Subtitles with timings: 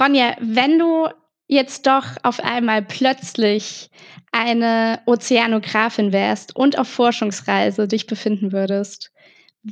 [0.00, 1.08] Ronja, wenn du
[1.48, 3.90] jetzt doch auf einmal plötzlich
[4.32, 9.12] eine Ozeanografin wärst und auf Forschungsreise dich befinden würdest,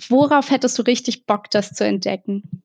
[0.09, 2.63] worauf hättest du richtig Bock, das zu entdecken?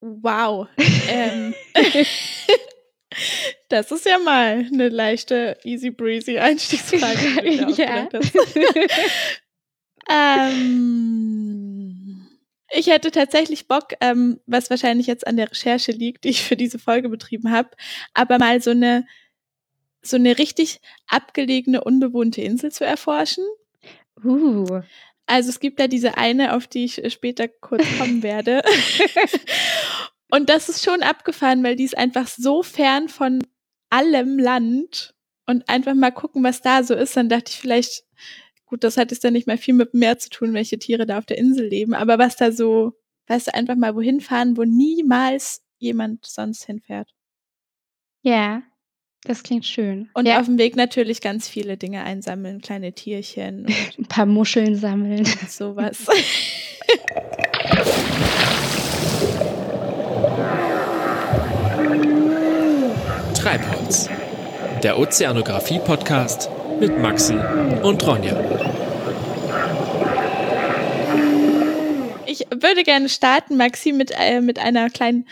[0.00, 0.68] Wow.
[1.08, 1.54] ähm.
[3.68, 7.42] Das ist ja mal eine leichte, easy breezy Einstiegsfrage.
[7.76, 8.08] ja.
[10.10, 11.45] ähm,
[12.76, 16.56] ich hätte tatsächlich Bock, ähm, was wahrscheinlich jetzt an der Recherche liegt, die ich für
[16.56, 17.70] diese Folge betrieben habe,
[18.14, 19.06] aber mal so eine
[20.02, 23.44] so eine richtig abgelegene, unbewohnte Insel zu erforschen.
[24.24, 24.80] Uh.
[25.26, 28.62] Also es gibt da diese eine, auf die ich später kurz kommen werde.
[30.30, 33.44] Und das ist schon abgefahren, weil die ist einfach so fern von
[33.90, 35.14] allem Land
[35.46, 37.16] und einfach mal gucken, was da so ist.
[37.16, 38.04] Dann dachte ich vielleicht,
[38.66, 41.06] gut, das hat jetzt dann nicht mehr viel mit dem Meer zu tun, welche Tiere
[41.06, 42.92] da auf der Insel leben, aber was da so,
[43.28, 47.14] weißt du, einfach mal wohin fahren, wo niemals jemand sonst hinfährt.
[48.22, 48.62] Ja,
[49.24, 50.10] das klingt schön.
[50.14, 50.38] Und ja.
[50.40, 53.66] auf dem Weg natürlich ganz viele Dinge einsammeln, kleine Tierchen.
[53.98, 55.20] Ein paar Muscheln sammeln.
[55.20, 56.06] Und sowas.
[63.34, 64.08] Treibholz,
[64.82, 67.36] der Ozeanographie-Podcast mit Maxi
[67.82, 68.34] und Ronja.
[72.26, 75.26] Ich würde gerne starten, Maxi, mit, äh, mit einer kleinen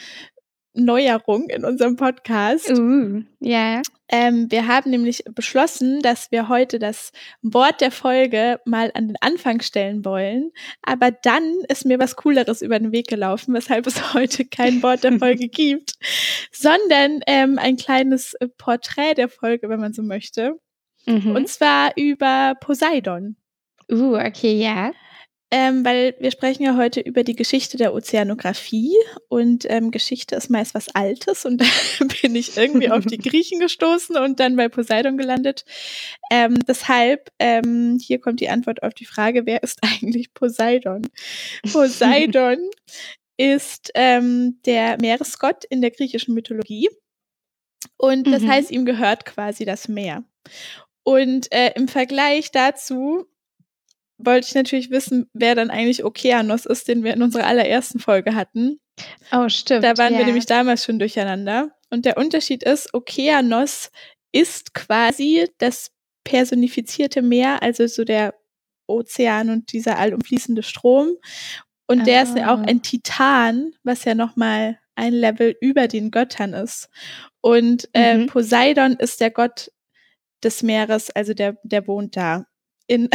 [0.74, 2.70] Neuerung in unserem Podcast.
[2.70, 3.82] Uh, ja.
[4.08, 9.16] Ähm, wir haben nämlich beschlossen, dass wir heute das Wort der Folge mal an den
[9.20, 10.50] Anfang stellen wollen.
[10.82, 15.04] Aber dann ist mir was Cooleres über den Weg gelaufen, weshalb es heute kein Wort
[15.04, 15.94] der Folge gibt,
[16.52, 20.58] sondern ähm, ein kleines Porträt der Folge, wenn man so möchte.
[21.06, 21.34] Mhm.
[21.34, 23.36] Und zwar über Poseidon.
[23.90, 24.92] Uh, okay, ja
[25.56, 28.96] ähm, weil wir sprechen ja heute über die Geschichte der Ozeanographie
[29.28, 31.66] und ähm, Geschichte ist meist was Altes und da
[32.22, 35.64] bin ich irgendwie auf die Griechen gestoßen und dann bei Poseidon gelandet.
[36.28, 41.06] Ähm, deshalb, ähm, hier kommt die Antwort auf die Frage, wer ist eigentlich Poseidon?
[41.72, 42.58] Poseidon
[43.36, 46.88] ist ähm, der Meeresgott in der griechischen Mythologie
[47.96, 48.50] und das mhm.
[48.50, 50.24] heißt, ihm gehört quasi das Meer.
[51.04, 53.26] Und äh, im Vergleich dazu
[54.18, 58.34] wollte ich natürlich wissen, wer dann eigentlich Okeanos ist, den wir in unserer allerersten Folge
[58.34, 58.80] hatten.
[59.32, 59.84] Oh, stimmt.
[59.84, 60.20] Da waren ja.
[60.20, 61.70] wir nämlich damals schon durcheinander.
[61.90, 63.90] Und der Unterschied ist, Okeanos
[64.32, 65.90] ist quasi das
[66.24, 68.34] personifizierte Meer, also so der
[68.86, 71.08] Ozean und dieser allumfließende Strom.
[71.86, 72.04] Und oh.
[72.04, 72.64] der ist ja auch ah.
[72.66, 76.88] ein Titan, was ja nochmal ein Level über den Göttern ist.
[77.40, 78.26] Und äh, mhm.
[78.26, 79.70] Poseidon ist der Gott
[80.42, 82.46] des Meeres, also der, der wohnt da
[82.86, 83.08] in,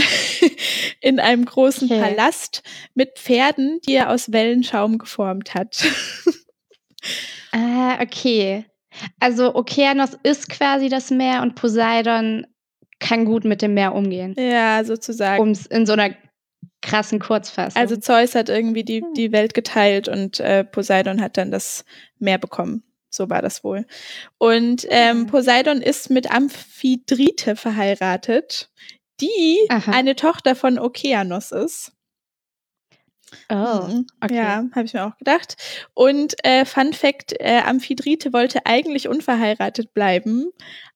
[1.01, 2.01] in einem großen okay.
[2.01, 2.63] Palast
[2.93, 5.83] mit Pferden, die er aus Wellenschaum geformt hat.
[7.51, 8.65] ah, okay.
[9.19, 12.45] Also Okeanos ist quasi das Meer und Poseidon
[12.99, 14.35] kann gut mit dem Meer umgehen.
[14.37, 15.41] Ja, sozusagen.
[15.41, 16.13] Um es in so einer
[16.81, 17.79] krassen Kurzfassung.
[17.79, 19.13] Also Zeus hat irgendwie die, hm.
[19.13, 21.85] die Welt geteilt und äh, Poseidon hat dann das
[22.19, 22.83] Meer bekommen.
[23.09, 23.85] So war das wohl.
[24.37, 28.69] Und ähm, Poseidon ist mit Amphidrite verheiratet,
[29.19, 29.91] die Aha.
[29.91, 31.91] eine Tochter von Okeanos ist.
[33.49, 34.07] Oh, mhm.
[34.21, 34.35] okay.
[34.35, 35.55] Ja, habe ich mir auch gedacht.
[35.93, 40.51] Und äh, Fun Fact: äh, Amphidrite wollte eigentlich unverheiratet bleiben,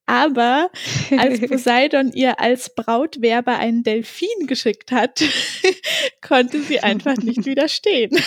[0.06, 0.70] aber
[1.18, 5.24] als Poseidon ihr als Brautwerber einen Delfin geschickt hat,
[6.22, 8.18] konnte sie einfach nicht widerstehen.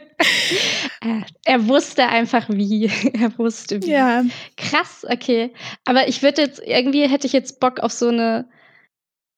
[1.44, 2.90] er wusste einfach wie.
[3.14, 3.90] Er wusste wie.
[3.90, 4.24] Ja.
[4.56, 5.52] Krass, okay.
[5.84, 8.48] Aber ich würde jetzt, irgendwie hätte ich jetzt Bock auf so eine,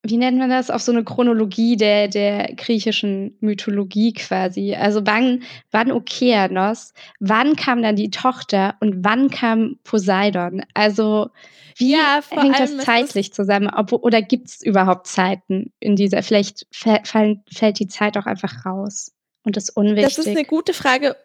[0.03, 4.75] wie nennt man das, auf so eine Chronologie der, der griechischen Mythologie quasi.
[4.75, 10.63] Also wann, wann Okeanos, wann kam dann die Tochter und wann kam Poseidon?
[10.75, 11.31] Also
[11.77, 13.69] wie ja, hängt das zeitlich zusammen?
[13.69, 17.09] Ob, oder gibt es überhaupt Zeiten in dieser, vielleicht fällt,
[17.53, 19.13] fällt die Zeit auch einfach raus?
[19.45, 20.17] Und das unwichtig?
[20.17, 21.17] Das ist eine gute Frage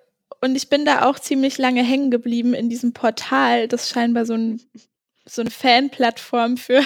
[0.41, 4.33] und ich bin da auch ziemlich lange hängen geblieben in diesem Portal, das scheinbar so
[4.33, 4.61] ein
[5.25, 6.81] so eine Fanplattform für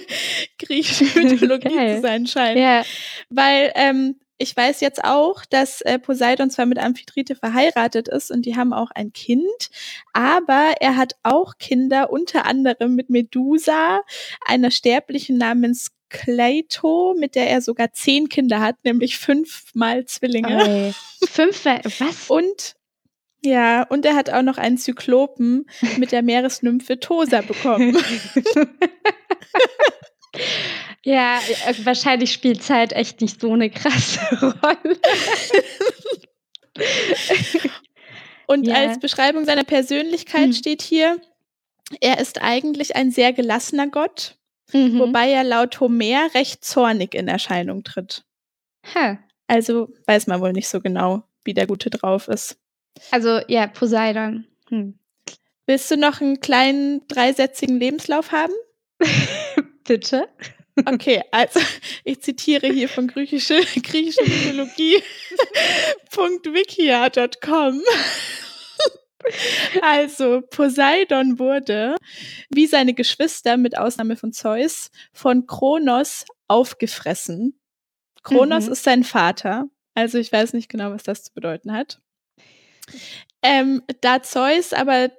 [0.58, 2.58] griechische Mythologie zu sein scheint.
[2.58, 2.84] Ja.
[3.30, 8.44] Weil ähm, ich weiß jetzt auch, dass äh, Poseidon zwar mit Amphidrite verheiratet ist und
[8.44, 9.70] die haben auch ein Kind,
[10.12, 14.02] aber er hat auch Kinder, unter anderem mit Medusa,
[14.44, 20.92] einer Sterblichen namens Cleito, mit der er sogar zehn Kinder hat, nämlich fünfmal Zwillinge.
[21.22, 22.28] Oh, fünfmal, was?
[22.30, 22.74] Und
[23.44, 25.66] ja, und er hat auch noch einen Zyklopen
[25.98, 27.96] mit der Meeresnymphe Tosa bekommen.
[31.04, 34.20] ja, äh, wahrscheinlich spielt Zeit echt nicht so eine krasse
[34.62, 34.98] Rolle.
[38.46, 38.74] Und Ja.
[38.74, 40.52] als Beschreibung seiner Persönlichkeit Hm.
[40.52, 41.20] steht hier,
[42.00, 44.35] er ist eigentlich ein sehr gelassener Gott,
[44.72, 44.98] Mhm.
[44.98, 48.24] wobei er laut Homer recht zornig in Erscheinung tritt.
[48.94, 49.18] Ha.
[49.46, 52.58] Also weiß man wohl nicht so genau, wie der Gute drauf ist.
[53.10, 54.46] Also, ja, Poseidon.
[54.68, 54.98] Hm.
[55.66, 58.52] Willst du noch einen kleinen dreisätzigen Lebenslauf haben?
[59.84, 60.28] Bitte?
[60.84, 61.60] Okay, also
[62.04, 65.02] ich zitiere hier von griechische, griechische Mythologie.
[69.82, 71.96] Also, Poseidon wurde,
[72.50, 77.58] wie seine Geschwister mit Ausnahme von Zeus, von Kronos aufgefressen.
[78.22, 78.72] Kronos Mhm.
[78.72, 79.66] ist sein Vater.
[79.94, 82.00] Also ich weiß nicht genau, was das zu bedeuten hat.
[83.42, 85.10] Ähm, da Zeus aber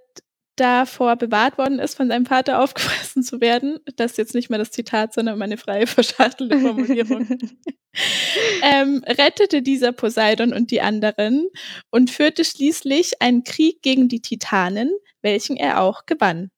[0.57, 4.59] davor bewahrt worden ist, von seinem Vater aufgefressen zu werden, das ist jetzt nicht mehr
[4.59, 7.27] das Zitat, sondern meine freie verschachtelte Formulierung,
[8.63, 11.48] ähm, rettete dieser Poseidon und die anderen
[11.92, 16.50] und führte schließlich einen Krieg gegen die Titanen, welchen er auch gewann.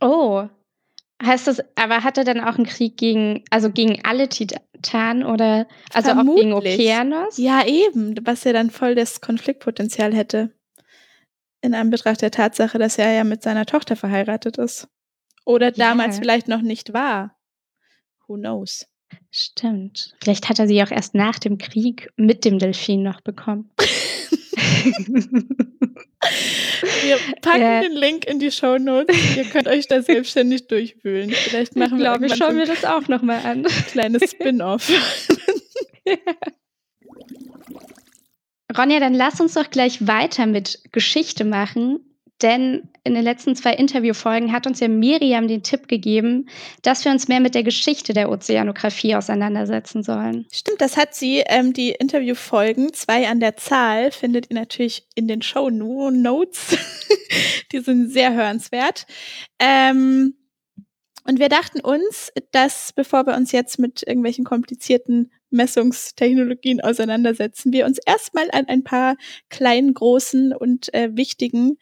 [0.00, 0.48] Oh.
[1.22, 5.66] Heißt das, aber hat er dann auch einen Krieg gegen, also gegen alle Titanen oder
[5.92, 6.74] also auch gegen Vermutlich.
[6.74, 7.38] Okeanos?
[7.38, 10.52] Ja, eben, was ja dann voll das Konfliktpotenzial hätte.
[11.64, 14.86] In Anbetracht der Tatsache, dass er ja mit seiner Tochter verheiratet ist.
[15.46, 16.22] Oder damals Ja.
[16.22, 17.36] vielleicht noch nicht war.
[18.26, 18.86] Who knows?
[19.30, 20.14] Stimmt.
[20.22, 23.70] Vielleicht hat er sie auch erst nach dem Krieg mit dem Delfin noch bekommen.
[27.02, 27.80] Wir packen Ja.
[27.80, 29.16] den Link in die Show Notes.
[29.36, 31.30] Ihr könnt euch da selbstständig durchwühlen.
[31.30, 33.64] Vielleicht machen ich wir glaube, ich irgendwann schaue mir so das auch nochmal an.
[33.64, 34.90] ein kleines Spin-off.
[38.76, 42.00] Ronja, dann lass uns doch gleich weiter mit Geschichte machen,
[42.42, 46.48] denn in den letzten zwei Interviewfolgen hat uns ja Miriam den Tipp gegeben,
[46.82, 50.46] dass wir uns mehr mit der Geschichte der Ozeanographie auseinandersetzen sollen.
[50.52, 51.42] Stimmt, das hat sie.
[51.46, 56.76] Ähm, die Interviewfolgen, zwei an der Zahl, findet ihr natürlich in den Show Notes.
[57.72, 59.06] die sind sehr hörenswert.
[59.58, 60.34] Ähm,
[61.26, 67.86] und wir dachten uns, dass bevor wir uns jetzt mit irgendwelchen komplizierten Messungstechnologien auseinandersetzen, wir
[67.86, 69.16] uns erstmal an ein paar
[69.48, 71.78] kleinen, großen und äh, wichtigen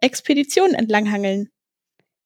[0.00, 1.48] Expeditionen entlanghangeln.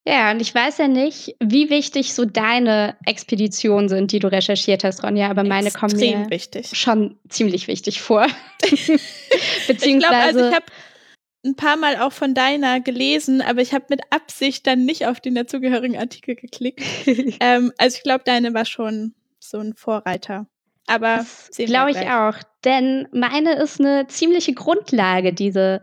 [0.08, 4.84] Ja, und ich weiß ja nicht, wie wichtig so deine Expeditionen sind, die du recherchiert
[4.84, 6.70] hast, Ronja, aber meine kommen Extrem mir wichtig.
[6.74, 8.26] schon ziemlich wichtig vor.
[9.68, 10.66] Ich glaube, also Beziehungsweise, ich habe
[11.46, 15.20] ein paar Mal auch von deiner gelesen, aber ich habe mit Absicht dann nicht auf
[15.20, 16.82] den dazugehörigen Artikel geklickt.
[17.40, 20.46] ähm, also ich glaube, deine war schon so ein Vorreiter.
[20.86, 21.26] Aber
[21.56, 22.36] glaube ich auch.
[22.64, 25.80] Denn meine ist eine ziemliche Grundlage, diese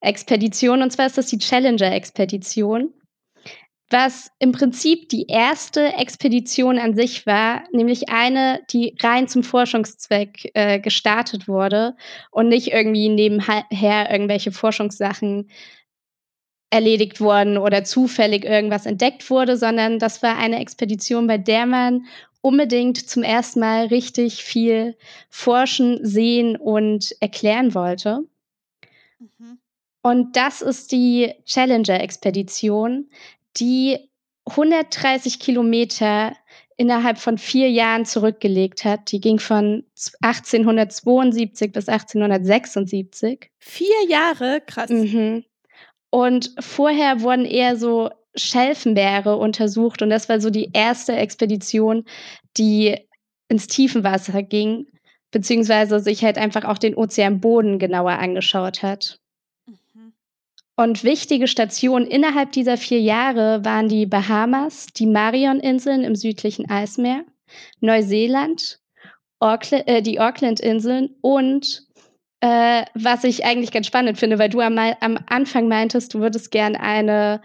[0.00, 0.82] Expedition.
[0.82, 2.92] Und zwar ist das die Challenger-Expedition.
[3.90, 10.50] Was im Prinzip die erste Expedition an sich war, nämlich eine, die rein zum Forschungszweck
[10.54, 11.94] äh, gestartet wurde
[12.30, 15.50] und nicht irgendwie nebenher irgendwelche Forschungssachen
[16.70, 22.06] erledigt wurden oder zufällig irgendwas entdeckt wurde, sondern das war eine Expedition, bei der man
[22.40, 24.96] unbedingt zum ersten Mal richtig viel
[25.30, 28.24] forschen, sehen und erklären wollte.
[29.18, 29.58] Mhm.
[30.02, 33.08] Und das ist die Challenger-Expedition,
[33.56, 33.98] die
[34.46, 36.36] 130 Kilometer
[36.76, 39.12] innerhalb von vier Jahren zurückgelegt hat.
[39.12, 39.84] Die ging von
[40.22, 43.50] 1872 bis 1876.
[43.58, 44.90] Vier Jahre, krass.
[44.90, 45.44] Mhm.
[46.10, 52.04] Und vorher wurden eher so Schelfenmeere untersucht und das war so die erste Expedition,
[52.56, 52.96] die
[53.48, 54.86] ins Tiefenwasser ging,
[55.30, 59.20] beziehungsweise sich halt einfach auch den Ozeanboden genauer angeschaut hat.
[60.76, 67.24] Und wichtige Stationen innerhalb dieser vier Jahre waren die Bahamas, die Marion-Inseln im südlichen Eismeer,
[67.80, 68.80] Neuseeland,
[69.38, 71.86] Auckland, äh, die Auckland-Inseln und
[72.40, 76.50] äh, was ich eigentlich ganz spannend finde, weil du am, am Anfang meintest, du würdest
[76.50, 77.40] gern eine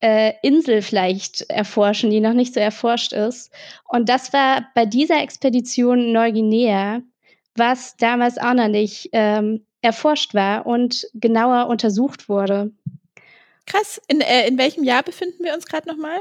[0.00, 3.52] äh, Insel vielleicht erforschen, die noch nicht so erforscht ist.
[3.88, 7.02] Und das war bei dieser Expedition Neuguinea,
[7.56, 12.72] was damals auch noch nicht ähm, erforscht war und genauer untersucht wurde.
[13.66, 14.00] Krass.
[14.08, 16.18] In, äh, in welchem Jahr befinden wir uns gerade nochmal?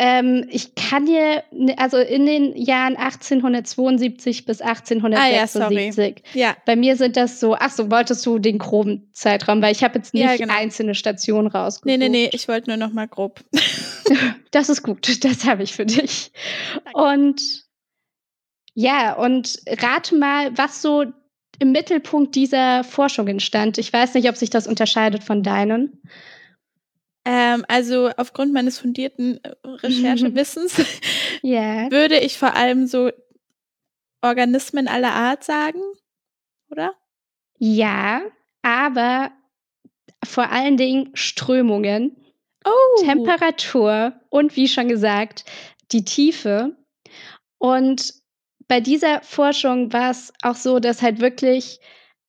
[0.00, 1.42] Ähm, ich kann dir,
[1.76, 6.22] also in den Jahren 1872 bis 1876.
[6.24, 9.72] Ah, ja, Bei mir sind das so, ach so, wolltest du den groben Zeitraum, weil
[9.72, 10.54] ich habe jetzt nicht Ja, genau.
[10.54, 11.86] einzelne Stationen rausgesucht.
[11.86, 13.44] Nee, nee, nee, ich wollte nur nochmal grob.
[14.50, 16.32] Das ist gut, das habe ich für dich.
[16.94, 17.42] Und
[18.72, 21.04] ja, und rate mal, was so
[21.58, 23.78] im Mittelpunkt dieser Forschungen stand.
[23.78, 26.00] Ich weiß nicht, ob sich das unterscheidet von deinen.
[27.24, 30.76] Ähm, also aufgrund meines fundierten äh, Recherchewissens
[31.42, 31.90] Ja.
[31.90, 33.10] würde ich vor allem so
[34.22, 35.80] Organismen aller Art sagen,
[36.70, 36.92] oder?
[37.58, 38.22] Ja,
[38.62, 39.30] aber
[40.24, 42.16] vor allen Dingen Strömungen,
[42.64, 43.02] Oh.
[43.04, 45.44] Temperatur und wie schon gesagt,
[45.92, 46.76] die Tiefe.
[47.58, 48.14] Und
[48.68, 51.80] bei dieser Forschung war es auch so, dass halt wirklich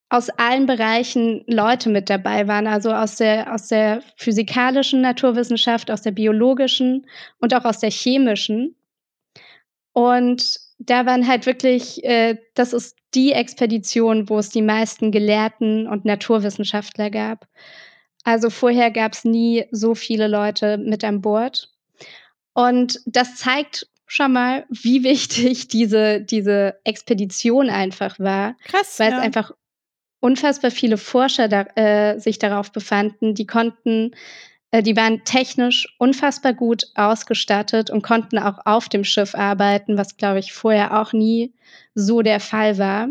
[0.10, 6.02] aus allen Bereichen Leute mit dabei waren, also aus der, aus der physikalischen Naturwissenschaft, aus
[6.02, 7.06] der biologischen
[7.40, 8.76] und auch aus der chemischen.
[9.94, 15.88] Und da waren halt wirklich, äh, das ist die Expedition, wo es die meisten Gelehrten
[15.88, 17.48] und Naturwissenschaftler gab.
[18.24, 21.70] Also vorher gab es nie so viele Leute mit an Bord.
[22.54, 29.00] Und das zeigt schon mal, wie wichtig diese, diese Expedition einfach war, Krass.
[29.00, 29.18] weil ja.
[29.18, 29.52] es einfach
[30.20, 34.12] unfassbar viele Forscher da, äh, sich darauf befanden, die konnten,
[34.72, 40.18] äh, die waren technisch unfassbar gut ausgestattet und konnten auch auf dem Schiff arbeiten, was,
[40.18, 41.54] glaube ich, vorher auch nie
[41.96, 43.08] so der Fall war.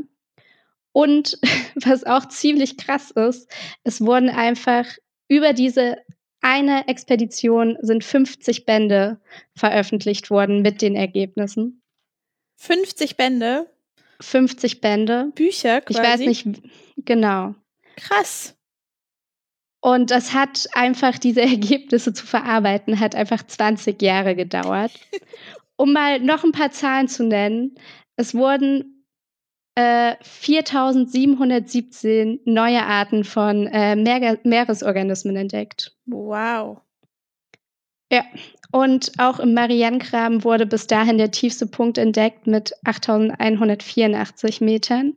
[0.93, 1.39] Und
[1.77, 3.51] was auch ziemlich krass ist,
[3.85, 4.85] es wurden einfach
[5.29, 5.97] über diese
[6.41, 9.21] eine Expedition sind 50 Bände
[9.55, 11.83] veröffentlicht worden mit den Ergebnissen.
[12.57, 13.71] 50 Bände,
[14.21, 15.33] 50 Bände.
[15.35, 16.01] Bücher quasi.
[16.01, 16.63] Ich weiß nicht,
[17.05, 17.55] genau.
[17.97, 18.55] Krass.
[19.81, 24.93] Und das hat einfach, diese Ergebnisse zu verarbeiten, hat einfach 20 Jahre gedauert.
[25.81, 27.77] Um mal noch ein paar Zahlen zu nennen.
[28.17, 28.98] Es wurden
[29.79, 35.97] äh, 4717 neue Arten von äh, Meer Meeresorganismen entdeckt.
[36.07, 36.81] Wow.
[38.11, 38.25] Ja,
[38.73, 45.15] und auch im Marianengraben wurde bis dahin der tiefste Punkt entdeckt mit 8184 Metern,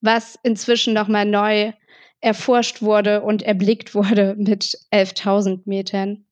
[0.00, 1.74] was inzwischen nochmal neu
[2.22, 6.24] erforscht wurde und erblickt wurde mit 11.000 Metern.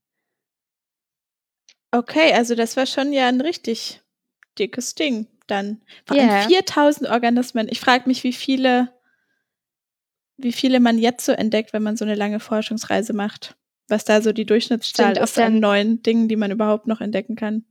[1.90, 4.00] Okay, also das war schon ja ein richtig
[4.58, 5.82] dickes Ding dann.
[6.06, 7.68] Vor allem 4000 Organismen.
[7.70, 8.92] Ich frage mich, wie viele,
[10.36, 13.56] wie viele man jetzt so entdeckt, wenn man so eine lange Forschungsreise macht.
[13.88, 17.36] Was da so die Durchschnittszahl Stimmt, ist an neuen Dingen, die man überhaupt noch entdecken
[17.36, 17.64] kann.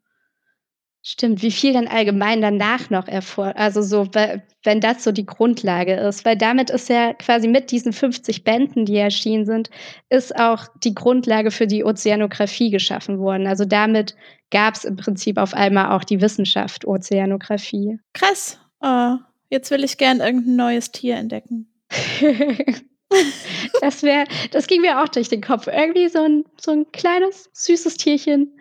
[1.03, 5.25] Stimmt, wie viel dann allgemein danach noch erforscht, also so, we- wenn das so die
[5.25, 9.72] Grundlage ist, weil damit ist ja quasi mit diesen 50 Bänden, die erschienen sind,
[10.10, 13.48] ist auch die Grundlage für die Ozeanographie geschaffen worden.
[13.48, 14.15] Also damit
[14.51, 17.98] gab es im Prinzip auf einmal auch die Wissenschaft Ozeanographie.
[18.13, 18.60] Krass.
[18.79, 19.15] Oh,
[19.50, 21.67] jetzt will ich gern irgendein neues Tier entdecken.
[23.81, 25.65] das wäre, das ging mir auch durch den Kopf.
[25.67, 28.55] Irgendwie so ein, so ein kleines, süßes Tierchen,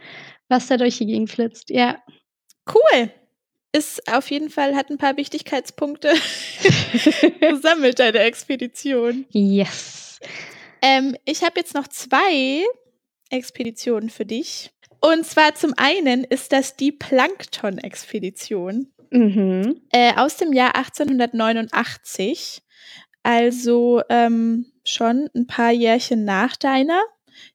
[0.48, 1.68] was da durch die Gegend flitzt.
[1.70, 1.98] Ja.
[2.72, 3.10] Cool.
[3.72, 6.12] Ist auf jeden Fall, hat ein paar Wichtigkeitspunkte
[7.40, 9.26] gesammelt, deine Expedition.
[9.30, 10.18] Yes.
[10.82, 12.64] Ähm, ich habe jetzt noch zwei
[13.30, 14.70] Expeditionen für dich.
[15.00, 19.80] Und zwar zum einen ist das die Plankton-Expedition Mhm.
[19.90, 22.62] äh, aus dem Jahr 1889.
[23.22, 27.02] Also ähm, schon ein paar Jährchen nach deiner.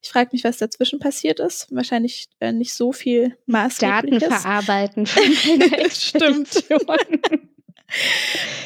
[0.01, 1.67] Ich frage mich, was dazwischen passiert ist.
[1.71, 4.27] Wahrscheinlich äh, nicht so viel Daten maßgebliches.
[4.27, 6.65] verarbeiten von meiner Stimmt.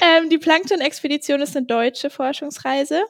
[0.02, 3.04] Ähm, die Plankton-Expedition ist eine deutsche Forschungsreise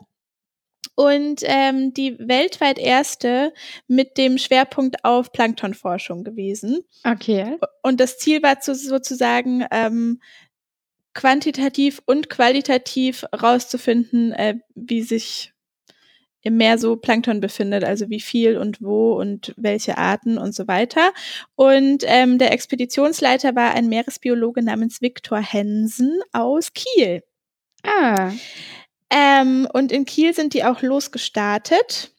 [0.96, 3.54] und ähm, die weltweit erste
[3.88, 6.82] mit dem Schwerpunkt auf Planktonforschung gewesen.
[7.04, 7.58] Okay.
[7.84, 10.20] Und das Ziel war zu, sozusagen ähm,
[11.14, 15.54] quantitativ und qualitativ rauszufinden, äh, wie sich
[16.42, 20.68] im Meer so Plankton befindet, also wie viel und wo und welche Arten und so
[20.68, 21.12] weiter.
[21.56, 27.24] Und ähm, der Expeditionsleiter war ein Meeresbiologe namens Viktor Hensen aus Kiel.
[27.84, 28.32] Ah,
[29.12, 32.12] Ähm, und in Kiel sind die auch losgestartet.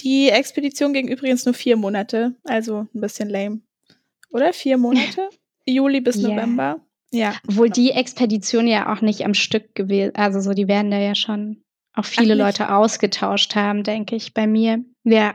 [0.00, 3.60] Die Expedition ging übrigens nur vier Monate, also ein bisschen lame.
[4.30, 4.52] Oder?
[4.52, 5.28] Vier Monate?
[5.66, 6.28] Juli bis Ja.
[6.28, 6.80] November.
[7.14, 7.34] Ja.
[7.46, 11.14] obwohl die Expedition ja auch nicht am Stück gewesen, also so, die werden da ja
[11.14, 11.61] schon
[11.94, 12.44] auch viele nicht?
[12.44, 14.84] Leute ausgetauscht haben, denke ich, bei mir.
[15.04, 15.34] Ja.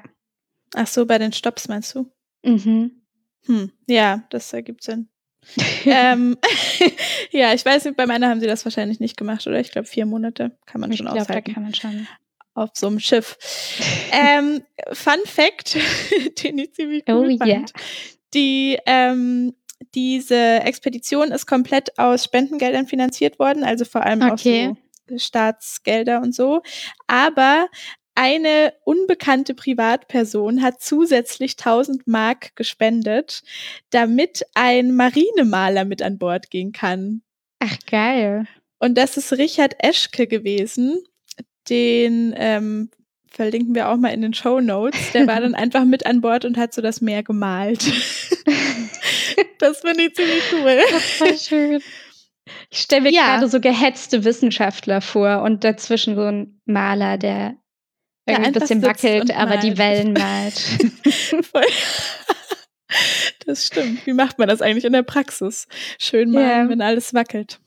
[0.75, 2.11] Ach so, bei den Stops meinst du?
[2.43, 3.01] Mhm.
[3.45, 3.71] Hm.
[3.87, 5.07] Ja, das ergibt Sinn.
[5.85, 6.35] ähm,
[7.31, 9.59] ja, ich weiß nicht, bei meiner haben sie das wahrscheinlich nicht gemacht, oder?
[9.59, 11.53] Ich glaube, vier Monate kann man Ich schon glaube, da aushalten.
[11.53, 12.07] kann man schon.
[12.53, 13.37] auf so einem Schiff.
[14.11, 15.77] ähm, Fun Fact,
[16.43, 17.49] den ich ziemlich cool Oh, fand.
[17.49, 17.61] ja.
[18.33, 19.53] Die, ähm,
[19.95, 24.69] diese Expedition ist komplett aus Spendengeldern finanziert worden, also vor allem Okay.
[24.69, 24.77] auch so
[25.15, 26.61] Staatsgelder und so.
[27.07, 27.67] Aber
[28.15, 33.43] eine unbekannte Privatperson hat zusätzlich 1000 Mark gespendet,
[33.91, 37.21] damit ein Marinemaler mit an Bord gehen kann.
[37.59, 38.47] Ach, geil.
[38.79, 41.03] Und das ist Richard Eschke gewesen.
[41.69, 42.89] Den ähm,
[43.29, 45.11] verlinken wir auch mal in den Show Notes.
[45.13, 47.85] Der war dann einfach mit an Bord und hat so das Meer gemalt.
[49.59, 50.79] das finde ich ziemlich cool.
[51.17, 51.81] Voll schön.
[52.70, 53.36] Ich stelle mir Ja.
[53.36, 57.56] gerade so gehetzte Wissenschaftler vor und dazwischen so ein Maler, der
[58.25, 60.62] irgendwie ein bisschen wackelt, aber die Wellen malt.
[63.46, 64.06] das stimmt.
[64.06, 65.68] Wie macht man das eigentlich in der Praxis?
[66.00, 66.70] Schön malen, yeah.
[66.70, 67.60] wenn alles wackelt.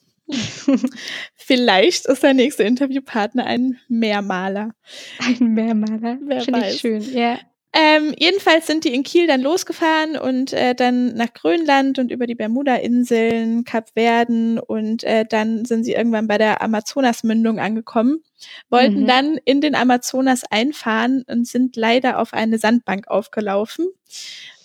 [1.34, 4.70] Vielleicht ist der nächste Interviewpartner ein Mehrmaler.
[5.18, 6.18] Ein Mehrmaler?
[6.44, 7.38] Finde ich schön, ja.
[7.72, 12.26] Ähm, jedenfalls sind die in Kiel dann losgefahren und äh, dann nach Grönland und über
[12.26, 18.24] die Bermuda-Inseln, Kapverden und äh, dann sind sie irgendwann bei der Amazonasmündung angekommen,
[18.70, 19.06] wollten mhm.
[19.06, 23.86] dann in den Amazonas einfahren und sind leider auf eine Sandbank aufgelaufen,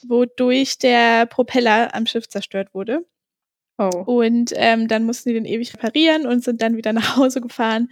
[0.07, 3.05] wodurch der Propeller am Schiff zerstört wurde.
[3.77, 4.03] Oh.
[4.05, 7.89] Und ähm, dann mussten die den ewig reparieren und sind dann wieder nach Hause gefahren.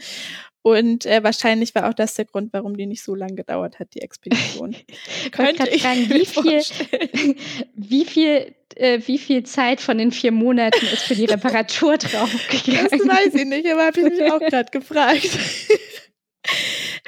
[0.63, 3.93] Und äh, wahrscheinlich war auch das der Grund, warum die nicht so lange gedauert hat,
[3.93, 4.74] die Expedition.
[5.32, 7.36] Könnte ich fragen, wie viel,
[7.75, 12.88] wie viel, äh, wie viel Zeit von den vier Monaten ist für die Reparatur draufgegangen?
[12.89, 15.38] Das weiß ich nicht, aber habe ich mich auch gerade gefragt.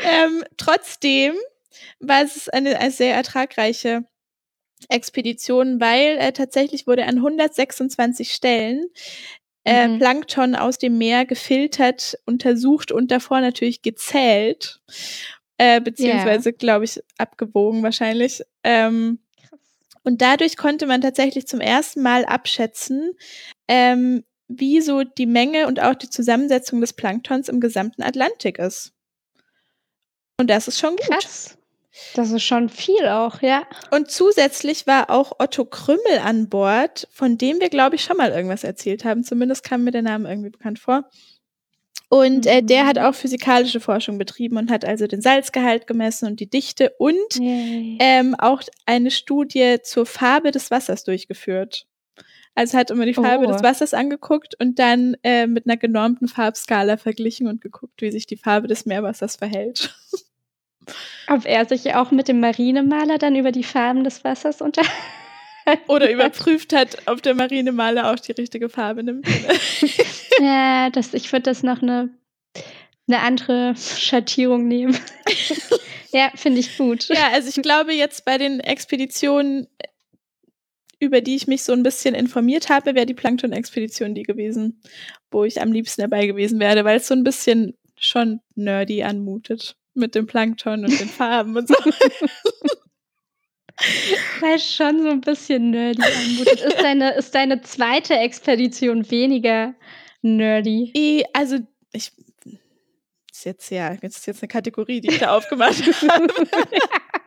[0.03, 1.33] ähm, trotzdem
[1.99, 4.03] war es eine, eine sehr ertragreiche
[4.89, 8.85] Expedition, weil äh, tatsächlich wurde an 126 Stellen
[9.65, 9.99] äh, mhm.
[9.99, 14.79] Plankton aus dem Meer gefiltert, untersucht und davor natürlich gezählt,
[15.57, 16.57] äh, beziehungsweise, yeah.
[16.57, 18.43] glaube ich, abgewogen wahrscheinlich.
[18.63, 19.19] Ähm,
[20.03, 23.11] und dadurch konnte man tatsächlich zum ersten Mal abschätzen,
[23.67, 28.93] ähm, wie so die Menge und auch die Zusammensetzung des Planktons im gesamten Atlantik ist.
[30.39, 31.07] Und das ist schon gut.
[31.07, 31.57] Krass.
[32.13, 33.63] Das ist schon viel auch, ja.
[33.91, 38.31] Und zusätzlich war auch Otto Krümmel an Bord, von dem wir, glaube ich, schon mal
[38.31, 39.23] irgendwas erzählt haben.
[39.23, 41.09] Zumindest kam mir der Name irgendwie bekannt vor.
[42.09, 43.03] Und äh, der hat mhm.
[43.03, 48.35] auch physikalische Forschung betrieben und hat also den Salzgehalt gemessen und die Dichte und ähm,
[48.37, 51.87] auch eine Studie zur Farbe des Wassers durchgeführt.
[52.53, 53.51] Also hat immer die Farbe oh.
[53.51, 58.27] des Wassers angeguckt und dann äh, mit einer genormten Farbskala verglichen und geguckt, wie sich
[58.27, 59.93] die Farbe des Meerwassers verhält.
[61.27, 64.83] Ob er sich auch mit dem Marinemaler dann über die Farben des Wassers unter
[65.87, 69.27] oder überprüft hat, ob der Marinemaler auch die richtige Farbe nimmt.
[70.39, 72.09] ja, das, ich würde das noch eine,
[73.07, 74.97] eine andere Schattierung nehmen.
[76.11, 77.07] ja, finde ich gut.
[77.09, 79.67] Ja, also ich glaube jetzt bei den Expeditionen,
[80.99, 84.81] über die ich mich so ein bisschen informiert habe, wäre die Plankton-Expedition die gewesen,
[85.29, 89.77] wo ich am liebsten dabei gewesen wäre, weil es so ein bisschen schon nerdy anmutet
[89.95, 91.75] mit dem Plankton und den Farben und so.
[94.39, 96.61] Weil schon so ein bisschen nerdy anmutet.
[96.61, 99.75] Ist deine, ist deine zweite Expedition weniger
[100.21, 101.25] nerdy?
[101.33, 101.57] Also,
[101.91, 102.11] ich.
[103.31, 105.75] Ist jetzt ja, jetzt ist jetzt eine Kategorie, die ich da aufgemacht
[106.09, 106.27] habe.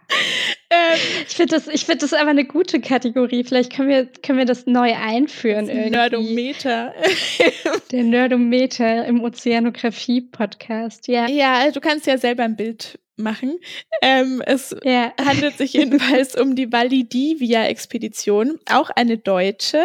[0.70, 3.44] ähm, ich finde das, find das aber eine gute Kategorie.
[3.44, 5.66] Vielleicht können wir, können wir das neu einführen.
[5.66, 5.90] Das irgendwie.
[5.90, 6.94] Nerdometer.
[7.92, 11.28] Der Nerdometer im Ozeanografie-Podcast, ja.
[11.28, 13.58] Ja, du kannst ja selber ein Bild machen.
[14.02, 15.12] Ähm, es ja.
[15.20, 19.82] handelt sich jedenfalls um die Valdivia-Expedition, auch eine deutsche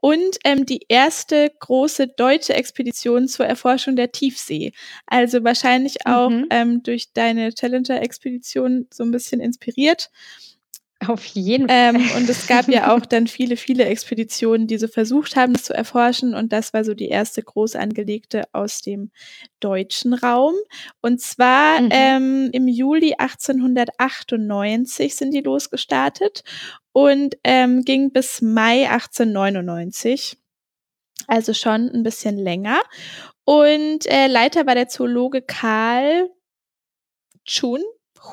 [0.00, 4.72] und ähm, die erste große deutsche Expedition zur Erforschung der Tiefsee.
[5.06, 6.46] Also wahrscheinlich auch mhm.
[6.50, 10.10] ähm, durch deine Challenger-Expedition so ein bisschen inspiriert.
[11.04, 12.10] Auf jeden ähm, Fall.
[12.10, 15.64] Ähm, und es gab ja auch dann viele, viele Expeditionen, die so versucht haben, das
[15.64, 16.34] zu erforschen.
[16.34, 19.10] Und das war so die erste groß angelegte aus dem
[19.60, 20.54] deutschen Raum.
[21.02, 21.88] Und zwar mhm.
[21.92, 26.42] ähm, im Juli 1898 sind die losgestartet
[26.92, 30.38] und ähm, ging bis Mai 1899.
[31.26, 32.80] Also schon ein bisschen länger.
[33.44, 36.30] Und äh, Leiter war der Zoologe Karl
[37.44, 37.80] Chun,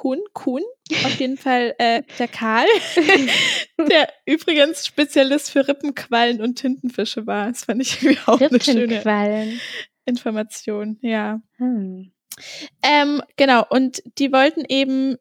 [0.02, 0.64] Hun, Kuhn,
[1.04, 2.66] auf jeden Fall äh, der Karl,
[3.78, 7.50] der übrigens Spezialist für Rippenquallen und Tintenfische war.
[7.50, 9.60] Das fand ich irgendwie auch eine schöne
[10.06, 11.42] Information, ja.
[11.58, 12.12] Hm.
[12.82, 15.18] Ähm, genau, und die wollten eben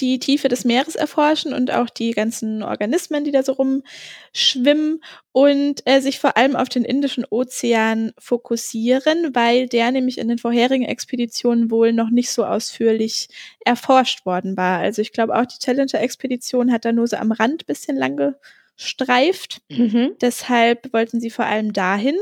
[0.00, 5.82] die Tiefe des Meeres erforschen und auch die ganzen Organismen, die da so rumschwimmen und
[5.86, 10.84] äh, sich vor allem auf den Indischen Ozean fokussieren, weil der nämlich in den vorherigen
[10.84, 13.28] Expeditionen wohl noch nicht so ausführlich
[13.64, 14.78] erforscht worden war.
[14.80, 18.34] Also ich glaube auch die Challenger-Expedition hat da nur so am Rand bisschen lang
[18.76, 19.62] streift.
[19.70, 20.16] Mhm.
[20.20, 22.16] Deshalb wollten sie vor allem dahin.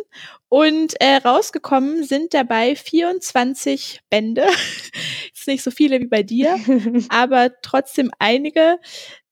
[0.48, 4.46] Und äh, rausgekommen sind dabei 24 Bände.
[5.34, 6.56] Ist nicht so viele wie bei dir,
[7.08, 8.78] aber trotzdem einige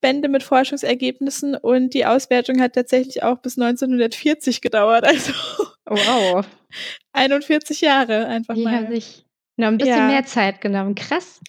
[0.00, 1.54] Bände mit Forschungsergebnissen.
[1.54, 5.06] Und die Auswertung hat tatsächlich auch bis 1940 gedauert.
[5.85, 6.46] Also wow.
[7.12, 8.72] 41 Jahre einfach die mal.
[8.72, 10.06] Haben sich noch ein bisschen ja.
[10.06, 10.94] mehr Zeit genommen.
[10.94, 11.40] Krass.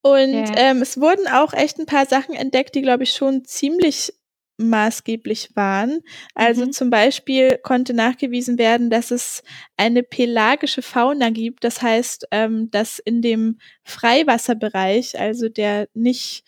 [0.00, 0.56] Und ja.
[0.56, 4.12] ähm, es wurden auch echt ein paar Sachen entdeckt, die, glaube ich, schon ziemlich
[4.58, 6.00] maßgeblich waren.
[6.34, 6.72] Also Mhm.
[6.72, 9.42] zum Beispiel konnte nachgewiesen werden, dass es
[9.76, 11.64] eine pelagische Fauna gibt.
[11.64, 16.44] Das heißt, ähm, dass in dem Freiwasserbereich, also der nicht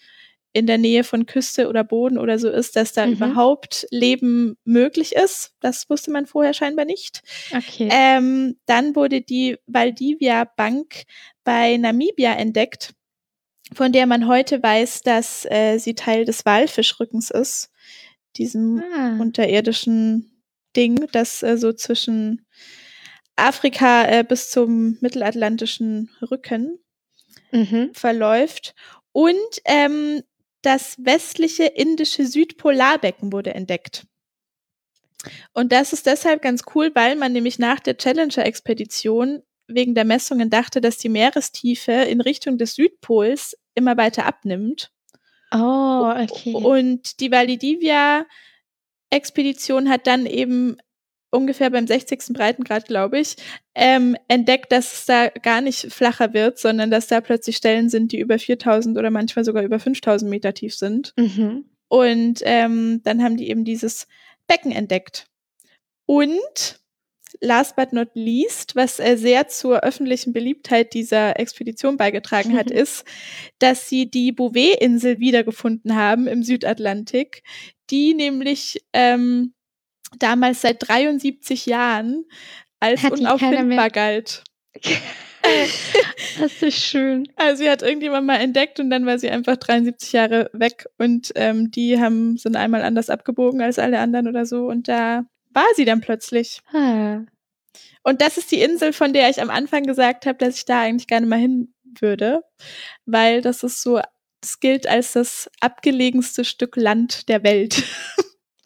[0.52, 3.12] in der Nähe von Küste oder Boden oder so ist, dass da Mhm.
[3.12, 5.52] überhaupt Leben möglich ist.
[5.60, 7.22] Das wusste man vorher scheinbar nicht.
[7.56, 7.88] Okay.
[7.92, 11.04] Ähm, dann wurde die Valdivia Bank
[11.44, 12.94] bei Namibia entdeckt,
[13.72, 17.70] von der man heute weiß, dass äh, sie Teil des Walfischrückens ist,
[18.36, 19.16] diesem ah.
[19.20, 20.42] unterirdischen
[20.76, 22.46] Ding, das äh, so zwischen
[23.36, 26.78] Afrika äh, bis zum mittelatlantischen Rücken
[27.52, 27.90] Mhm.
[27.94, 28.74] verläuft.
[29.12, 30.22] Und ähm,
[30.62, 34.06] das westliche indische Südpolarbecken wurde entdeckt.
[35.52, 40.50] Und das ist deshalb ganz cool, weil man nämlich nach der Challenger-Expedition wegen der Messungen
[40.50, 44.92] dachte, dass die Meerestiefe in Richtung des Südpols immer weiter abnimmt.
[45.52, 46.54] Oh, okay.
[46.54, 50.76] Und die Valdivia-Expedition hat dann eben
[51.30, 52.32] ungefähr beim 60.
[52.32, 53.36] Breitengrad, glaube ich,
[53.74, 58.12] ähm, entdeckt, dass es da gar nicht flacher wird, sondern dass da plötzlich Stellen sind,
[58.12, 61.14] die über 4000 oder manchmal sogar über 5000 Meter tief sind.
[61.16, 61.64] Mhm.
[61.88, 64.06] Und ähm, dann haben die eben dieses
[64.46, 65.26] Becken entdeckt.
[66.06, 66.79] Und
[67.40, 73.04] last but not least, was äh, sehr zur öffentlichen Beliebtheit dieser Expedition beigetragen hat, ist,
[73.58, 77.42] dass sie die Bouvet-Insel wiedergefunden haben im Südatlantik,
[77.90, 79.54] die nämlich ähm,
[80.18, 82.24] damals seit 73 Jahren
[82.80, 84.44] als Hat unauffindbar galt.
[86.38, 87.26] Das ist schön.
[87.36, 91.32] Also sie hat irgendjemand mal entdeckt und dann war sie einfach 73 Jahre weg und
[91.34, 95.66] ähm, die haben sind einmal anders abgebogen als alle anderen oder so und da war
[95.76, 96.60] sie dann plötzlich.
[96.72, 97.20] Ah.
[98.02, 100.80] Und das ist die Insel, von der ich am Anfang gesagt habe, dass ich da
[100.82, 102.42] eigentlich gerne mal hin würde,
[103.04, 104.00] weil das ist so,
[104.40, 107.82] das gilt als das abgelegenste Stück Land der Welt.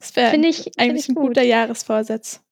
[0.04, 1.28] Das wäre Finde ich find eigentlich ich ein gut.
[1.28, 2.42] guter Jahresvorsatz.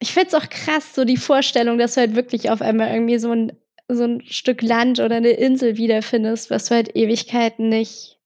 [0.00, 3.16] Ich finde es auch krass, so die Vorstellung, dass du halt wirklich auf einmal irgendwie
[3.16, 3.52] so ein,
[3.88, 8.20] so ein Stück Land oder eine Insel wiederfindest, was du halt Ewigkeiten nicht,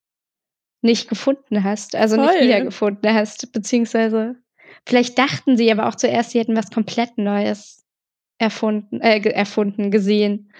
[0.82, 1.94] nicht gefunden hast.
[1.94, 2.40] Also nicht Voll.
[2.40, 3.52] wiedergefunden hast.
[3.52, 4.34] Beziehungsweise,
[4.88, 7.84] vielleicht dachten sie aber auch zuerst, sie hätten was komplett Neues
[8.38, 10.52] erfunden, äh, erfunden, gesehen.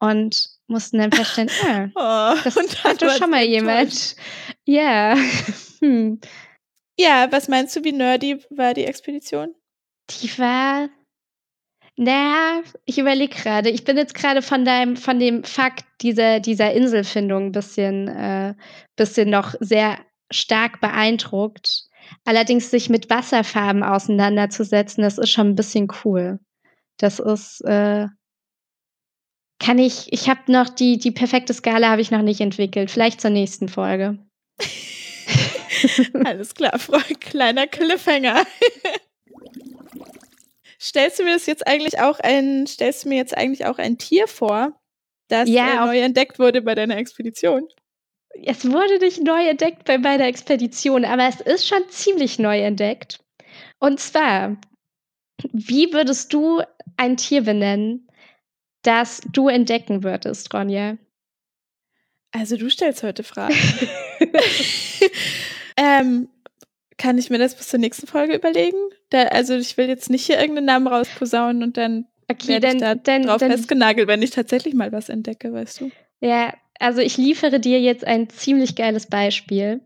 [0.00, 1.50] Und mussten dann feststellen,
[1.96, 4.16] ah, Oh, das hatte war schon mal jemand.
[4.64, 5.16] Ja.
[5.80, 6.20] hm.
[6.98, 9.54] Ja, was meinst du, wie nerdy war die Expedition?
[10.10, 10.88] Die war.
[11.96, 13.70] Naja, ich überlege gerade.
[13.70, 18.54] Ich bin jetzt gerade von deinem, von dem Fakt dieser, dieser Inselfindung ein bisschen, äh,
[18.96, 19.98] bisschen noch sehr
[20.30, 21.89] stark beeindruckt.
[22.24, 26.38] Allerdings sich mit Wasserfarben auseinanderzusetzen, das ist schon ein bisschen cool.
[26.98, 28.06] Das ist, äh,
[29.58, 32.90] kann ich, ich habe noch die, die perfekte Skala habe ich noch nicht entwickelt.
[32.90, 34.18] Vielleicht zur nächsten Folge.
[36.24, 38.44] Alles klar, Frau, kleiner Cliffhanger.
[40.80, 43.98] stellst du mir das jetzt eigentlich auch ein, stellst du mir jetzt eigentlich auch ein
[43.98, 44.80] Tier vor,
[45.28, 47.68] das Ja, äh, neu entdeckt wurde bei deiner Expedition?
[48.44, 53.20] Es wurde nicht neu entdeckt bei meiner Expedition, aber es ist schon ziemlich neu entdeckt.
[53.78, 54.56] Und zwar,
[55.52, 56.62] wie würdest du
[56.96, 58.08] ein Tier benennen,
[58.82, 60.96] das du entdecken würdest, Ronja?
[62.32, 63.54] Also du stellst heute Fragen.
[65.76, 66.28] ähm,
[66.96, 68.76] kann ich mir das bis zur nächsten Folge überlegen?
[69.08, 72.76] Da, also ich will jetzt nicht hier irgendeinen Namen rausposaunen und dann Okay, werde ich
[72.76, 75.90] da dann, drauf dann festgenagelt, wenn ich tatsächlich mal was entdecke, weißt du?
[76.20, 79.80] ja, also ich liefere dir jetzt ein ziemlich geiles Beispiel,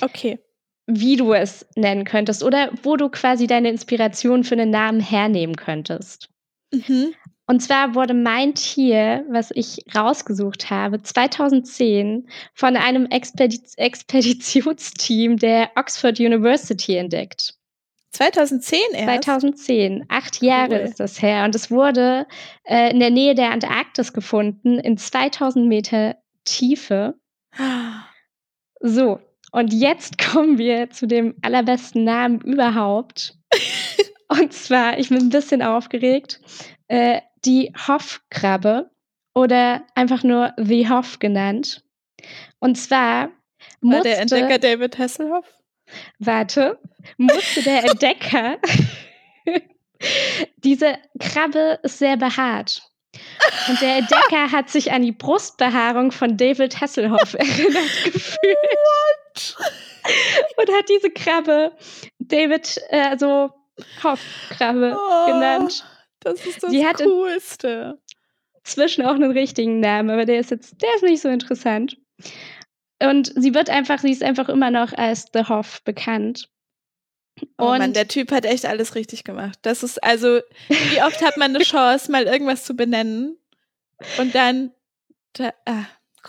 [0.00, 0.38] Okay.
[0.86, 5.56] wie du es nennen könntest oder wo du quasi deine Inspiration für einen Namen hernehmen
[5.56, 6.28] könntest.
[6.72, 7.14] Mhm.
[7.48, 15.70] Und zwar wurde mein Tier, was ich rausgesucht habe, 2010 von einem Expedi Expeditionsteam der
[15.76, 17.54] Oxford University entdeckt.
[18.12, 19.24] 2010 erst?
[19.24, 20.80] 2010, acht Jahre Cool.
[20.80, 21.44] ist das her.
[21.44, 22.26] Und es wurde
[22.64, 27.14] äh, in der Nähe der Antarktis gefunden, in 2000 Meter Tiefe.
[28.80, 29.20] So,
[29.52, 33.38] und jetzt kommen wir zu dem allerbesten Namen überhaupt.
[34.28, 36.40] und zwar, ich bin ein bisschen aufgeregt,
[36.88, 38.90] äh, die Hoffkrabbe
[39.34, 41.84] oder einfach nur The Hoff genannt.
[42.58, 43.30] Und zwar War
[43.80, 45.46] musste, der Entdecker David Hasselhoff?
[46.18, 46.78] warte,
[47.16, 48.58] musste der Entdecker,
[50.56, 52.82] diese Krabbe ist sehr behaart.
[53.68, 59.56] Und der Entdecker hat sich an die Brustbehaarung von David Hasselhoff erinnert gefühlt.
[60.56, 61.72] Und hat diese Krabbe
[62.18, 63.50] David, äh, also
[64.02, 65.84] Hoff-Krabbe Oh, genannt.
[66.20, 67.98] Das ist das in- Coolste.
[68.64, 71.96] Zwischen auch einen richtigen Namen, aber der ist jetzt, der ist nicht so interessant.
[73.00, 76.48] Und sie wird einfach, sie ist einfach immer noch als The Hoff bekannt.
[77.58, 79.58] Oh Und Mann, der Typ hat echt alles richtig gemacht.
[79.62, 83.36] Das ist also, wie oft hat man eine Chance, mal irgendwas zu benennen
[84.18, 84.72] und dann,
[85.34, 85.84] da, ah,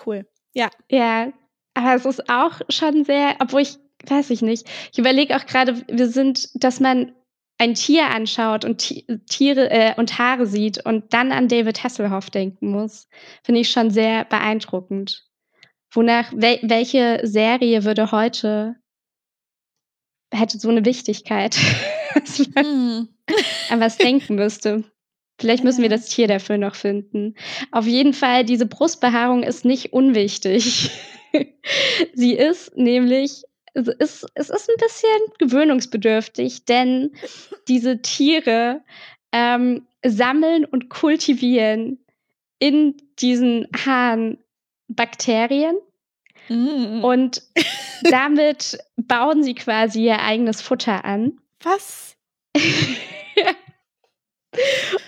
[0.06, 0.26] cool.
[0.54, 1.32] Ja, Ja,
[1.74, 4.68] aber es ist auch schon sehr, obwohl ich, weiß ich nicht.
[4.92, 7.14] Ich überlege auch gerade, wir sind, dass man
[7.60, 12.30] ein Tier anschaut und Ti Tiere äh, und Haare sieht und dann an David Hasselhoff
[12.30, 13.08] denken muss,
[13.44, 15.26] finde ich schon sehr beeindruckend.
[15.92, 18.76] Wonach, wel welche Serie würde heute,
[20.34, 21.58] hätte so eine Wichtigkeit,
[22.16, 23.08] dass man Hm.
[23.70, 24.84] an was denken müsste.
[25.40, 27.36] Vielleicht müssen wir das Tier dafür noch finden.
[27.72, 30.90] Auf jeden Fall, diese Brustbehaarung ist nicht unwichtig.
[32.14, 37.12] Sie ist nämlich, es ist, es ist ein bisschen gewöhnungsbedürftig, denn
[37.68, 38.82] diese Tiere
[39.32, 42.00] ähm, sammeln und kultivieren
[42.58, 44.40] in diesen Haaren
[44.88, 45.78] Bakterien
[46.50, 47.04] Mm.
[47.04, 47.42] und
[48.10, 51.40] damit bauen sie quasi ihr eigenes Futter an.
[51.62, 52.16] Was?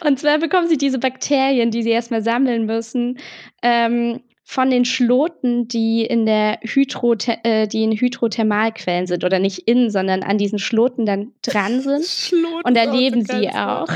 [0.02, 3.18] Und zwar bekommen sie diese Bakterien, die sie erstmal sammeln müssen,
[3.64, 9.68] ähm, von den Schloten, die in der Hydrothe äh, die in Hydrothermalquellen sind oder nicht
[9.68, 12.04] in, sondern an diesen Schloten dann dran sind.
[12.04, 13.88] Schlot Und da leben sie auch.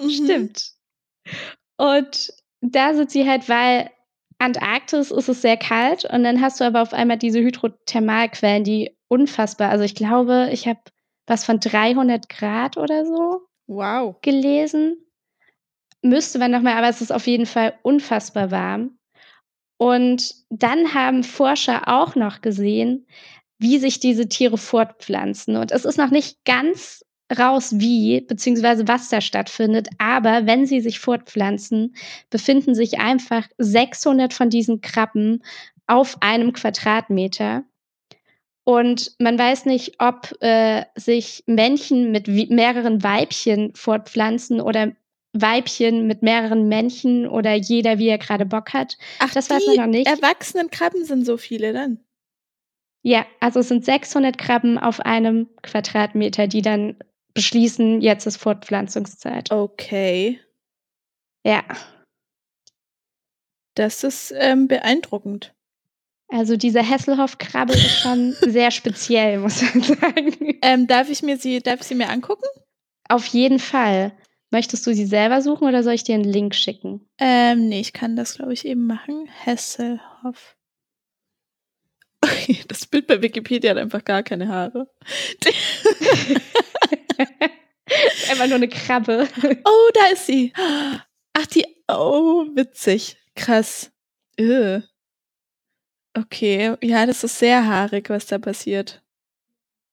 [0.00, 0.10] Mhm.
[0.10, 0.72] Stimmt.
[1.76, 3.90] Und da sind sie halt, weil
[4.44, 8.94] Antarktis ist es sehr kalt und dann hast du aber auf einmal diese Hydrothermalquellen, die
[9.08, 10.80] unfassbar, also ich glaube, ich habe
[11.26, 14.16] was von 300 Grad oder so Wow.
[14.20, 14.98] gelesen.
[16.02, 18.98] Müsste man nochmal, aber es ist auf jeden Fall unfassbar warm.
[19.78, 23.06] Und dann haben Forscher auch noch gesehen,
[23.58, 25.56] wie sich diese Tiere fortpflanzen.
[25.56, 27.02] Und es ist noch nicht ganz
[27.36, 29.88] raus, wie, beziehungsweise was da stattfindet.
[29.98, 31.94] Aber wenn sie sich fortpflanzen,
[32.30, 35.42] befinden sich einfach 600 von diesen Krabben
[35.86, 37.64] auf einem Quadratmeter.
[38.64, 44.92] Und man weiß nicht, ob äh, sich Männchen mit mehreren Weibchen fortpflanzen oder
[45.34, 48.96] Weibchen mit mehreren Männchen oder jeder, wie er gerade Bock hat.
[49.18, 50.06] Ach, Das weiß man noch nicht.
[50.06, 51.98] erwachsenen Krabben sind so viele dann.
[53.02, 56.96] Ja, also es sind 600 Krabben auf einem Quadratmeter, die dann
[57.34, 59.50] beschließen, jetzt ist Fortpflanzungszeit.
[59.50, 60.40] Okay.
[61.44, 61.62] Ja,
[63.74, 65.52] Das ist ähm, beeindruckend.
[66.28, 70.58] also diese Hesselhoff-Krabbe ist schon sehr speziell, muss man sagen.
[70.62, 72.46] Ähm, darf ich mir sie, darf ich sie mir angucken?
[73.08, 74.12] Auf jeden Fall.
[74.50, 77.06] Möchtest du sie selber suchen oder soll ich dir einen Link schicken?
[77.18, 79.28] Ähm, nee, ich kann das, glaube ich, eben machen.
[79.44, 80.56] Hesselhoff.
[82.68, 84.88] Das Bild bei Wikipedia hat einfach gar keine Haare.
[88.30, 89.28] Einfach nur eine Krabbe.
[89.64, 90.52] Oh, da ist sie.
[91.34, 91.66] Ach, die.
[91.88, 93.16] Oh, witzig.
[93.34, 93.90] Krass.
[94.40, 94.80] Öh.
[96.16, 99.02] Okay, ja, das ist sehr haarig, was da passiert.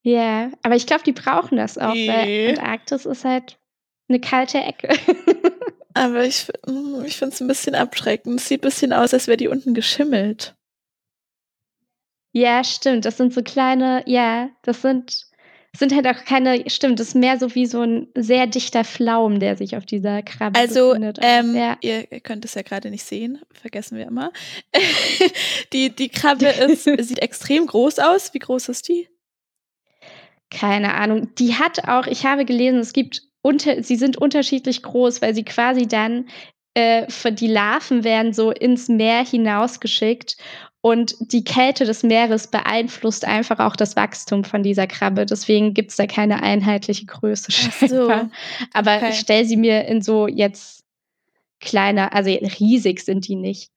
[0.03, 2.07] Ja, aber ich glaube, die brauchen das auch, Nee.
[2.07, 3.59] weil Antarktis ist halt
[4.07, 4.89] eine kalte Ecke.
[5.93, 8.39] Aber ich, mm, ich finde es ein bisschen abschreckend.
[8.39, 10.55] Es sieht ein bisschen aus, als wäre die unten geschimmelt.
[12.33, 13.03] ja, stimmt.
[13.05, 15.27] Das sind so kleine, ja, das sind,
[15.75, 19.39] sind halt auch keine, stimmt, das ist mehr so wie so ein sehr dichter Flaum,
[19.39, 21.19] der sich auf dieser Krabbe Also, befindet.
[21.21, 21.77] ähm, ja.
[21.81, 24.31] ihr, könnt es ja gerade nicht sehen, vergessen wir immer.
[25.73, 28.33] die, die Krabbe ist, sieht extrem groß aus.
[28.33, 29.07] Wie groß ist die?
[30.49, 31.33] Keine Ahnung.
[31.35, 35.45] Die hat auch, ich habe gelesen, es gibt unter, sie sind unterschiedlich groß, weil sie
[35.45, 36.27] quasi dann,
[36.73, 40.37] äh, für die Larven werden so ins Meer hinausgeschickt
[40.81, 45.27] und die Kälte des Meeres beeinflusst einfach auch das Wachstum von dieser Krabbe.
[45.27, 47.51] Deswegen gibt es da keine einheitliche Größe.
[47.87, 48.09] So.
[48.73, 49.09] Aber okay.
[49.09, 50.83] ich stelle sie mir in so jetzt
[51.59, 53.71] kleiner, also riesig sind die nicht.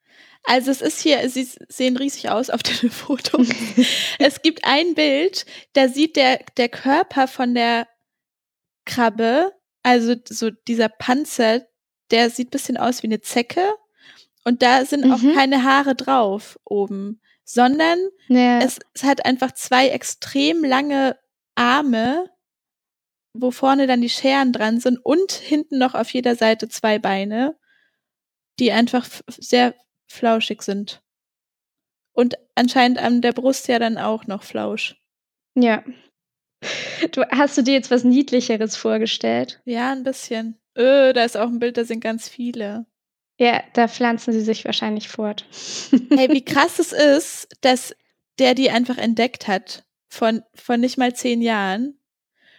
[0.44, 3.48] Also es ist hier, sie sehen riesig aus auf den Fotos.
[4.18, 7.86] es gibt ein Bild, da sieht der, der Körper von der
[8.84, 11.66] Krabbe, also so dieser Panzer,
[12.10, 13.74] der sieht bisschen aus wie eine Zecke.
[14.44, 15.34] Und da sind auch Mhm.
[15.34, 18.58] keine Haare drauf oben, sondern Ja.
[18.60, 21.18] es, es hat einfach zwei extrem lange
[21.54, 22.30] Arme,
[23.32, 27.56] wo vorne dann die Scheren dran sind und hinten noch auf jeder Seite zwei Beine,
[28.60, 29.74] die einfach sehr
[30.06, 31.02] flauschig sind.
[32.12, 34.96] Und anscheinend an der Brust ja dann auch noch Flausch.
[35.54, 35.82] ja.
[37.12, 39.60] Du, hast du dir jetzt was Niedlicheres vorgestellt?
[39.66, 40.58] Ja, ein bisschen.
[40.78, 42.86] Öh, da ist auch ein Bild, da sind ganz viele.
[43.38, 45.44] Ja, da pflanzen sie sich wahrscheinlich fort.
[46.10, 47.94] Hey, wie krass es ist, dass
[48.38, 49.84] der die einfach entdeckt hat.
[50.08, 51.98] Von, von nicht mal zehn Jahren.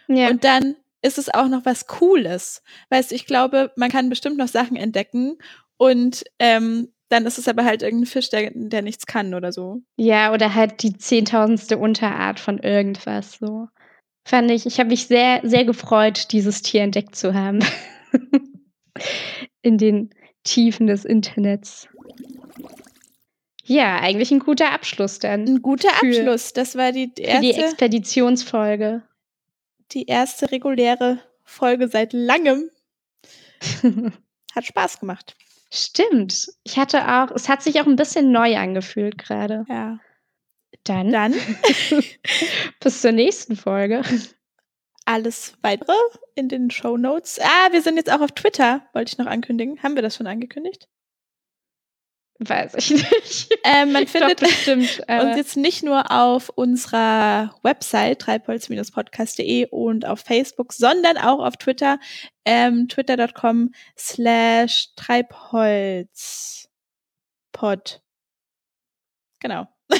[0.08, 0.28] ja.
[0.28, 2.62] Und dann ist es auch noch was Cooles.
[2.90, 5.38] Weißt du, ich glaube, man kann bestimmt noch Sachen entdecken
[5.78, 9.82] und ähm, Dann ist es aber halt irgendein Fisch, der, der nichts kann oder so.
[9.96, 13.68] Ja, oder halt die zehntausendste Unterart von irgendwas so.
[14.26, 17.60] Fand ich, ich habe mich sehr, sehr gefreut, dieses Tier entdeckt zu haben.
[19.62, 20.10] In den
[20.46, 21.88] Tiefen des Internets.
[23.64, 25.44] Ja, eigentlich ein guter Abschluss dann.
[25.44, 26.52] Ein guter Für- Abschluss.
[26.52, 29.02] Das war die Für die erste, Expeditionsfolge.
[29.92, 32.70] die erste reguläre Folge seit langem.
[34.54, 35.36] Hat Spaß gemacht.
[35.72, 36.48] Stimmt.
[36.62, 39.64] Ich hatte auch, es hat sich auch ein bisschen neu angefühlt gerade.
[39.68, 39.98] Ja.
[40.84, 41.34] Dann, Dann
[42.80, 44.02] bis zur nächsten Folge.
[45.06, 45.94] Alles weitere
[46.34, 47.38] in den Show Notes.
[47.40, 49.82] Ah, wir sind jetzt auch auf Twitter, wollte ich noch ankündigen.
[49.82, 50.88] Haben wir das schon angekündigt?
[52.38, 53.48] Weiß ich nicht.
[53.64, 55.02] Ähm, man Ich glaub findet bestimmt.
[55.08, 61.98] uns jetzt nicht nur auf unserer Website treibholz-podcast.de und auf Facebook, sondern auch auf Twitter,
[62.44, 66.68] ähm, twitter.com slash treibholzpod.
[69.40, 69.66] Genau.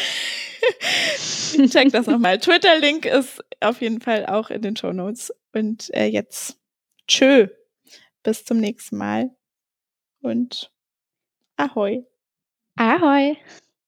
[1.70, 2.38] Check das nochmal.
[2.38, 5.32] Twitter-Link ist auf jeden Fall auch in den Show Notes.
[5.52, 6.58] Und äh, jetzt
[7.08, 7.48] tschö.
[8.22, 9.30] Bis zum nächsten Mal.
[10.20, 10.72] Und
[11.56, 12.04] ahoi.
[12.76, 13.36] Ahoi.